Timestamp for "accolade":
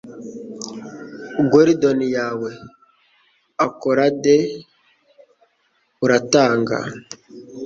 3.65-4.35